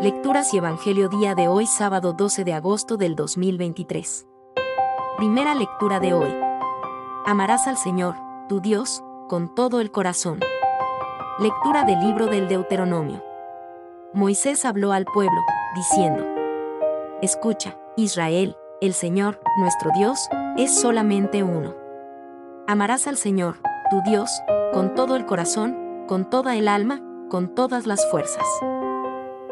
[0.00, 4.26] Lecturas y Evangelio día de hoy sábado 12 de agosto del 2023.
[5.18, 6.34] Primera lectura de hoy.
[7.26, 8.14] Amarás al Señor,
[8.48, 10.40] tu Dios, con todo el corazón.
[11.38, 13.22] Lectura del libro del Deuteronomio.
[14.14, 15.42] Moisés habló al pueblo,
[15.74, 16.26] diciendo,
[17.20, 20.18] Escucha, Israel, el Señor, nuestro Dios,
[20.56, 21.74] es solamente uno.
[22.66, 23.56] Amarás al Señor,
[23.90, 24.30] tu Dios,
[24.72, 28.46] con todo el corazón, con toda el alma, con todas las fuerzas.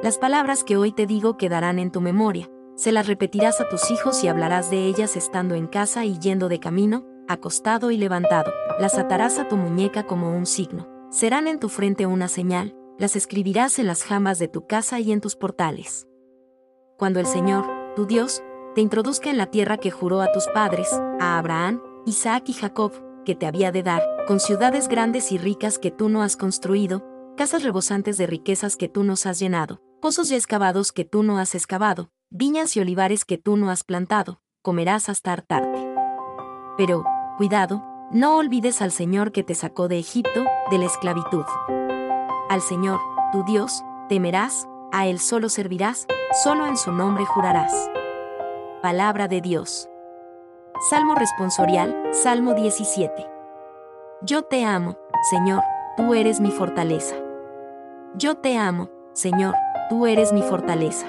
[0.00, 3.90] Las palabras que hoy te digo quedarán en tu memoria, se las repetirás a tus
[3.90, 8.52] hijos y hablarás de ellas estando en casa y yendo de camino, acostado y levantado,
[8.78, 13.16] las atarás a tu muñeca como un signo, serán en tu frente una señal, las
[13.16, 16.06] escribirás en las jambas de tu casa y en tus portales.
[16.96, 18.40] Cuando el Señor, tu Dios,
[18.76, 22.92] te introduzca en la tierra que juró a tus padres, a Abraham, Isaac y Jacob,
[23.24, 27.04] que te había de dar, con ciudades grandes y ricas que tú no has construido,
[27.36, 31.38] casas rebosantes de riquezas que tú nos has llenado, pozos ya excavados que tú no
[31.38, 35.86] has excavado, viñas y olivares que tú no has plantado, comerás hasta hartarte.
[36.76, 37.04] Pero,
[37.36, 41.44] cuidado, no olvides al Señor que te sacó de Egipto, de la esclavitud.
[42.48, 43.00] Al Señor,
[43.32, 46.06] tu Dios, temerás, a Él solo servirás,
[46.42, 47.72] solo en su nombre jurarás.
[48.80, 49.88] Palabra de Dios.
[50.88, 53.26] Salmo responsorial, Salmo 17.
[54.22, 54.96] Yo te amo,
[55.30, 55.62] Señor,
[55.96, 57.16] tú eres mi fortaleza.
[58.14, 59.54] Yo te amo, Señor,
[59.88, 61.06] tú eres mi fortaleza.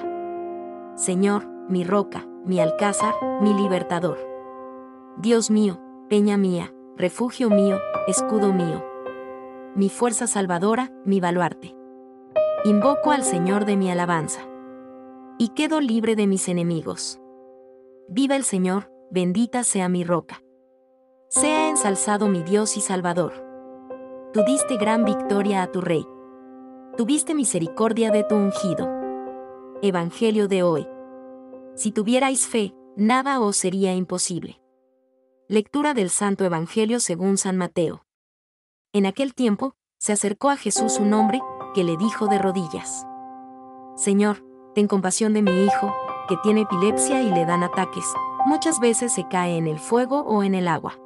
[0.94, 4.18] Señor, mi roca, mi alcázar, mi libertador.
[5.18, 5.78] Dios mío,
[6.08, 8.84] peña mía, refugio mío, escudo mío.
[9.74, 11.76] Mi fuerza salvadora, mi baluarte.
[12.64, 14.40] Invoco al Señor de mi alabanza.
[15.38, 17.20] Y quedo libre de mis enemigos.
[18.08, 20.42] Viva el Señor, bendita sea mi roca.
[21.28, 23.32] Sea ensalzado mi Dios y Salvador.
[24.32, 26.04] Tú diste gran victoria a tu Rey
[27.00, 28.86] tuviste misericordia de tu ungido.
[29.80, 30.86] Evangelio de hoy.
[31.74, 34.60] Si tuvierais fe, nada os sería imposible.
[35.48, 38.04] Lectura del Santo Evangelio según San Mateo.
[38.92, 41.40] En aquel tiempo, se acercó a Jesús un hombre,
[41.74, 43.06] que le dijo de rodillas.
[43.96, 44.44] Señor,
[44.74, 45.94] ten compasión de mi hijo,
[46.28, 48.04] que tiene epilepsia y le dan ataques,
[48.44, 50.98] muchas veces se cae en el fuego o en el agua.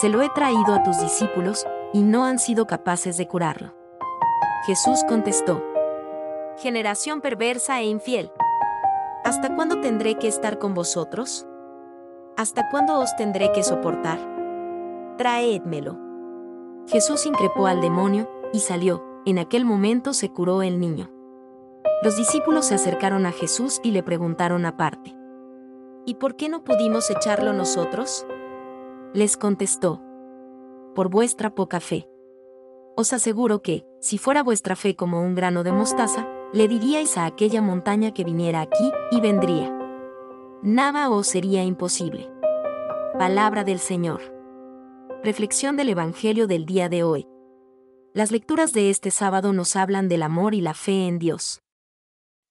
[0.00, 3.83] Se lo he traído a tus discípulos, y no han sido capaces de curarlo.
[4.66, 5.62] Jesús contestó,
[6.56, 8.32] Generación perversa e infiel.
[9.22, 11.46] ¿Hasta cuándo tendré que estar con vosotros?
[12.38, 14.18] ¿Hasta cuándo os tendré que soportar?
[15.18, 15.98] Traédmelo.
[16.86, 21.10] Jesús increpó al demonio, y salió, en aquel momento se curó el niño.
[22.02, 25.14] Los discípulos se acercaron a Jesús y le preguntaron aparte,
[26.06, 28.26] ¿Y por qué no pudimos echarlo nosotros?
[29.12, 30.00] Les contestó,
[30.94, 32.08] por vuestra poca fe.
[32.96, 37.26] Os aseguro que, si fuera vuestra fe como un grano de mostaza, le diríais a
[37.26, 39.76] aquella montaña que viniera aquí, y vendría.
[40.62, 42.30] Nada os sería imposible.
[43.18, 44.20] Palabra del Señor.
[45.24, 47.26] Reflexión del Evangelio del día de hoy.
[48.12, 51.62] Las lecturas de este sábado nos hablan del amor y la fe en Dios.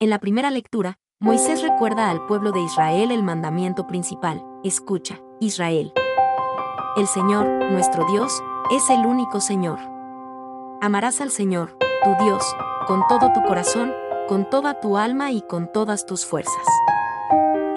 [0.01, 5.93] En la primera lectura, Moisés recuerda al pueblo de Israel el mandamiento principal, escucha, Israel.
[6.97, 9.92] El Señor, nuestro Dios, es el único Señor.
[10.83, 12.43] Amarás al Señor, tu Dios,
[12.87, 13.93] con todo tu corazón,
[14.27, 16.65] con toda tu alma y con todas tus fuerzas.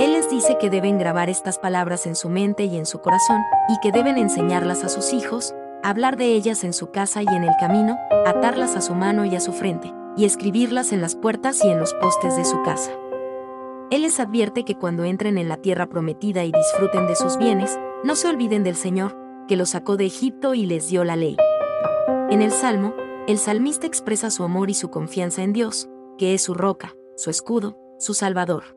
[0.00, 3.43] Él les dice que deben grabar estas palabras en su mente y en su corazón,
[3.69, 7.45] y que deben enseñarlas a sus hijos, hablar de ellas en su casa y en
[7.45, 7.97] el camino,
[8.27, 11.78] atarlas a su mano y a su frente, y escribirlas en las puertas y en
[11.78, 12.91] los postes de su casa.
[13.93, 17.78] Él les advierte que cuando entren en la tierra prometida y disfruten de sus bienes,
[18.03, 19.16] no se olviden del Señor,
[19.47, 21.37] que los sacó de Egipto y les dio la ley.
[22.29, 22.93] En el Salmo,
[23.29, 25.89] el salmista expresa su amor y su confianza en Dios,
[26.19, 28.77] que es su roca, su escudo, su salvador.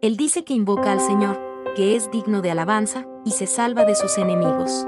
[0.00, 1.38] Él dice que invoca al Señor,
[1.76, 4.86] que es digno de alabanza, y se salva de sus enemigos.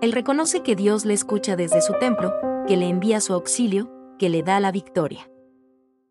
[0.00, 2.32] Él reconoce que Dios le escucha desde su templo,
[2.68, 5.28] que le envía su auxilio, que le da la victoria.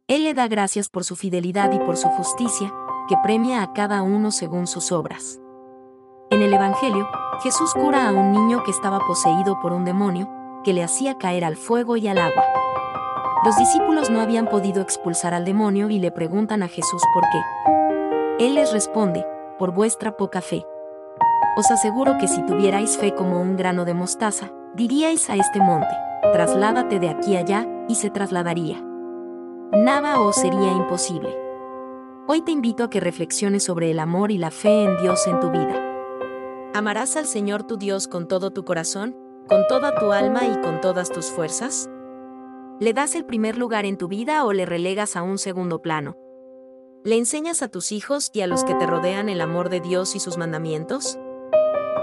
[0.07, 2.73] Él le da gracias por su fidelidad y por su justicia,
[3.07, 5.39] que premia a cada uno según sus obras.
[6.31, 7.07] En el Evangelio,
[7.41, 10.29] Jesús cura a un niño que estaba poseído por un demonio,
[10.65, 12.43] que le hacía caer al fuego y al agua.
[13.45, 18.45] Los discípulos no habían podido expulsar al demonio y le preguntan a Jesús por qué.
[18.45, 19.23] Él les responde,
[19.59, 20.65] por vuestra poca fe.
[21.55, 25.95] Os aseguro que si tuvierais fe como un grano de mostaza, diríais a este monte,
[26.33, 28.83] trasládate de aquí allá, y se trasladaría.
[29.71, 31.29] Nada os sería imposible.
[32.27, 35.39] Hoy te invito a que reflexiones sobre el amor y la fe en Dios en
[35.39, 35.79] tu vida.
[36.73, 39.15] ¿Amarás al Señor tu Dios con todo tu corazón?
[39.47, 41.89] Con toda tu alma y con todas tus fuerzas?
[42.79, 46.17] ¿Le das el primer lugar en tu vida o le relegas a un segundo plano?
[47.03, 50.15] ¿Le enseñas a tus hijos y a los que te rodean el amor de Dios
[50.15, 51.19] y sus mandamientos?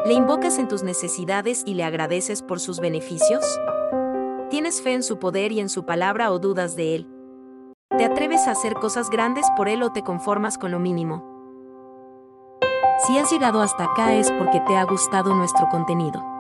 [0.06, 3.44] ¿Le invocas en tus necesidades y le agradeces por sus beneficios?
[4.48, 7.08] ¿Tienes fe en su poder y en su palabra o dudas de él?
[7.96, 11.28] ¿Te atreves a hacer cosas grandes por él o te conformas con lo mínimo?
[13.06, 16.31] Si has llegado hasta acá es porque te ha gustado nuestro contenido.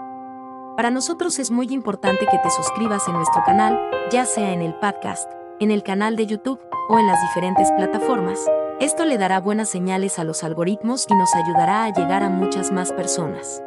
[0.76, 3.78] Para nosotros es muy importante que te suscribas en nuestro canal,
[4.10, 5.30] ya sea en el podcast,
[5.60, 8.40] en el canal de YouTube o en las diferentes plataformas
[8.82, 12.72] esto le dará buenas señales a los algoritmos y nos ayudará a llegar a muchas
[12.72, 13.62] más personas.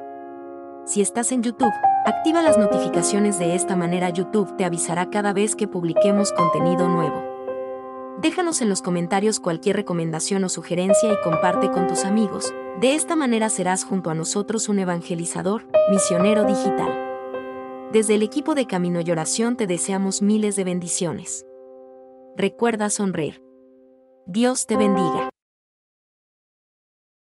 [0.83, 1.71] Si estás en YouTube,
[2.05, 7.34] activa las notificaciones de esta manera YouTube te avisará cada vez que publiquemos contenido nuevo.
[8.21, 12.53] Déjanos en los comentarios cualquier recomendación o sugerencia y comparte con tus amigos.
[12.79, 17.01] De esta manera serás junto a nosotros un evangelizador, misionero digital.
[17.91, 21.45] Desde el equipo de Camino y Oración te deseamos miles de bendiciones.
[22.35, 23.41] Recuerda sonreír.
[24.25, 25.34] Dios te bendiga.